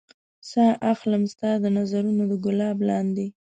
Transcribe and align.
ساه 0.49 0.71
اخلم 0.93 1.23
ستا 1.33 1.51
د 1.63 1.65
نظرونو 1.77 2.23
د 2.31 2.33
ګلاب 2.45 2.77
لاندې 2.89 3.27